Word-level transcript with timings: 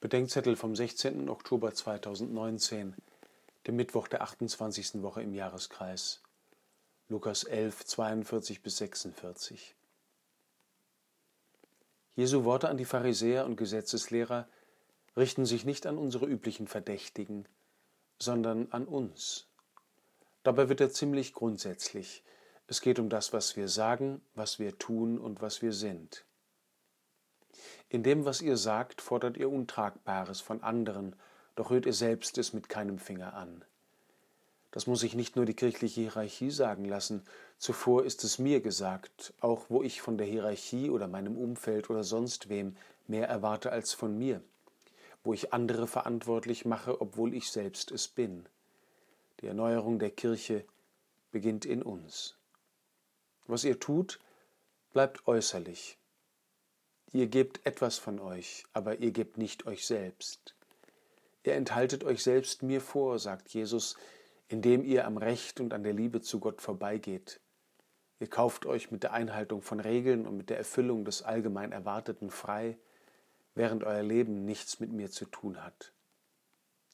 Bedenkzettel 0.00 0.54
vom 0.54 0.76
16. 0.76 1.28
Oktober 1.28 1.74
2019, 1.74 2.94
dem 3.66 3.74
Mittwoch 3.74 4.06
der 4.06 4.22
28. 4.22 5.02
Woche 5.02 5.22
im 5.22 5.34
Jahreskreis. 5.34 6.22
Lukas 7.08 7.42
11, 7.42 7.84
42 7.84 8.62
bis 8.62 8.76
46. 8.76 9.74
Jesu 12.14 12.44
Worte 12.44 12.68
an 12.68 12.76
die 12.76 12.84
Pharisäer 12.84 13.44
und 13.44 13.56
Gesetzeslehrer 13.56 14.48
richten 15.16 15.44
sich 15.44 15.64
nicht 15.64 15.84
an 15.84 15.98
unsere 15.98 16.26
üblichen 16.26 16.68
Verdächtigen, 16.68 17.48
sondern 18.20 18.70
an 18.70 18.86
uns. 18.86 19.48
Dabei 20.44 20.68
wird 20.68 20.80
er 20.80 20.92
ziemlich 20.92 21.32
grundsätzlich. 21.32 22.22
Es 22.68 22.80
geht 22.82 23.00
um 23.00 23.08
das, 23.08 23.32
was 23.32 23.56
wir 23.56 23.66
sagen, 23.66 24.22
was 24.36 24.60
wir 24.60 24.78
tun 24.78 25.18
und 25.18 25.42
was 25.42 25.60
wir 25.60 25.72
sind. 25.72 26.24
In 27.88 28.02
dem, 28.02 28.24
was 28.24 28.40
ihr 28.42 28.56
sagt, 28.56 29.00
fordert 29.00 29.36
ihr 29.36 29.50
Untragbares 29.50 30.40
von 30.40 30.62
anderen, 30.62 31.16
doch 31.56 31.70
rührt 31.70 31.86
ihr 31.86 31.92
selbst 31.92 32.38
es 32.38 32.52
mit 32.52 32.68
keinem 32.68 32.98
Finger 32.98 33.34
an. 33.34 33.64
Das 34.70 34.86
muss 34.86 35.00
sich 35.00 35.14
nicht 35.14 35.34
nur 35.36 35.46
die 35.46 35.54
kirchliche 35.54 36.02
Hierarchie 36.02 36.50
sagen 36.50 36.84
lassen, 36.84 37.22
zuvor 37.58 38.04
ist 38.04 38.22
es 38.22 38.38
mir 38.38 38.60
gesagt, 38.60 39.32
auch 39.40 39.66
wo 39.68 39.82
ich 39.82 40.02
von 40.02 40.18
der 40.18 40.26
Hierarchie 40.26 40.90
oder 40.90 41.08
meinem 41.08 41.36
Umfeld 41.36 41.90
oder 41.90 42.04
sonst 42.04 42.48
wem 42.48 42.76
mehr 43.06 43.28
erwarte 43.28 43.72
als 43.72 43.92
von 43.94 44.16
mir, 44.18 44.42
wo 45.24 45.32
ich 45.32 45.52
andere 45.52 45.86
verantwortlich 45.86 46.64
mache, 46.64 47.00
obwohl 47.00 47.34
ich 47.34 47.50
selbst 47.50 47.90
es 47.90 48.08
bin. 48.08 48.46
Die 49.40 49.46
Erneuerung 49.46 49.98
der 49.98 50.10
Kirche 50.10 50.64
beginnt 51.32 51.64
in 51.64 51.82
uns. 51.82 52.36
Was 53.46 53.64
ihr 53.64 53.80
tut, 53.80 54.20
bleibt 54.92 55.26
äußerlich, 55.26 55.97
Ihr 57.12 57.26
gebt 57.26 57.64
etwas 57.64 57.96
von 57.96 58.20
euch, 58.20 58.64
aber 58.72 58.98
ihr 58.98 59.12
gebt 59.12 59.38
nicht 59.38 59.66
euch 59.66 59.86
selbst. 59.86 60.54
Ihr 61.44 61.54
enthaltet 61.54 62.04
euch 62.04 62.22
selbst 62.22 62.62
mir 62.62 62.82
vor, 62.82 63.18
sagt 63.18 63.48
Jesus, 63.48 63.96
indem 64.48 64.84
ihr 64.84 65.06
am 65.06 65.16
Recht 65.16 65.60
und 65.60 65.72
an 65.72 65.82
der 65.82 65.94
Liebe 65.94 66.20
zu 66.20 66.40
Gott 66.40 66.60
vorbeigeht. 66.60 67.40
Ihr 68.20 68.28
kauft 68.28 68.66
euch 68.66 68.90
mit 68.90 69.04
der 69.04 69.12
Einhaltung 69.12 69.62
von 69.62 69.80
Regeln 69.80 70.26
und 70.26 70.36
mit 70.36 70.50
der 70.50 70.58
Erfüllung 70.58 71.04
des 71.04 71.22
allgemein 71.22 71.72
Erwarteten 71.72 72.30
frei, 72.30 72.76
während 73.54 73.84
euer 73.84 74.02
Leben 74.02 74.44
nichts 74.44 74.80
mit 74.80 74.90
mir 74.92 75.10
zu 75.10 75.24
tun 75.24 75.64
hat. 75.64 75.92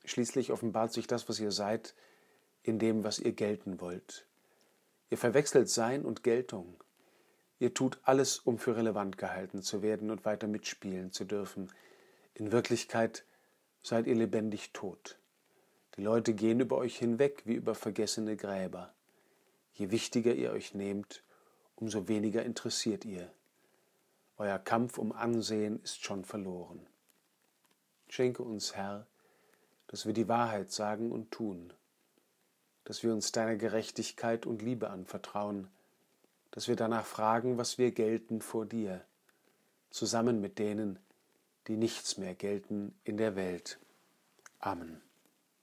Schließlich 0.04 0.52
offenbart 0.52 0.92
sich 0.92 1.06
das, 1.06 1.28
was 1.28 1.40
ihr 1.40 1.50
seid, 1.50 1.94
in 2.62 2.78
dem, 2.78 3.04
was 3.04 3.18
ihr 3.18 3.32
gelten 3.32 3.80
wollt. 3.80 4.26
Ihr 5.10 5.18
verwechselt 5.18 5.68
Sein 5.68 6.04
und 6.04 6.22
Geltung. 6.22 6.76
Ihr 7.58 7.72
tut 7.72 7.98
alles, 8.02 8.38
um 8.38 8.58
für 8.58 8.76
relevant 8.76 9.18
gehalten 9.18 9.62
zu 9.62 9.82
werden 9.82 10.10
und 10.10 10.24
weiter 10.24 10.46
mitspielen 10.46 11.12
zu 11.12 11.24
dürfen. 11.24 11.70
In 12.34 12.52
Wirklichkeit 12.52 13.24
seid 13.82 14.06
ihr 14.06 14.16
lebendig 14.16 14.72
tot. 14.72 15.18
Die 15.96 16.02
Leute 16.02 16.34
gehen 16.34 16.60
über 16.60 16.76
euch 16.76 16.98
hinweg 16.98 17.42
wie 17.44 17.54
über 17.54 17.74
vergessene 17.74 18.36
Gräber. 18.36 18.92
Je 19.74 19.90
wichtiger 19.90 20.34
ihr 20.34 20.50
euch 20.50 20.74
nehmt, 20.74 21.22
umso 21.76 22.08
weniger 22.08 22.44
interessiert 22.44 23.04
ihr. 23.04 23.30
Euer 24.36 24.58
Kampf 24.58 24.98
um 24.98 25.12
Ansehen 25.12 25.80
ist 25.82 26.04
schon 26.04 26.24
verloren. 26.24 26.84
Schenke 28.08 28.42
uns, 28.42 28.74
Herr, 28.74 29.06
dass 29.86 30.06
wir 30.06 30.12
die 30.12 30.28
Wahrheit 30.28 30.72
sagen 30.72 31.12
und 31.12 31.30
tun, 31.30 31.72
dass 32.84 33.02
wir 33.02 33.12
uns 33.12 33.30
deiner 33.32 33.56
Gerechtigkeit 33.56 34.44
und 34.46 34.60
Liebe 34.60 34.90
anvertrauen, 34.90 35.68
dass 36.54 36.68
wir 36.68 36.76
danach 36.76 37.04
fragen, 37.04 37.58
was 37.58 37.78
wir 37.78 37.90
gelten 37.90 38.40
vor 38.40 38.64
dir, 38.64 39.04
zusammen 39.90 40.40
mit 40.40 40.60
denen, 40.60 41.00
die 41.66 41.76
nichts 41.76 42.16
mehr 42.16 42.36
gelten 42.36 42.94
in 43.02 43.16
der 43.16 43.34
Welt. 43.34 43.80
Amen. 44.60 45.02